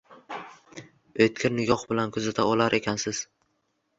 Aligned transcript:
O’tkir 1.25 1.53
nigoh 1.59 1.83
bilan 1.91 2.13
kuzata 2.15 2.45
olar 2.53 2.79
ekansiz. 2.81 3.23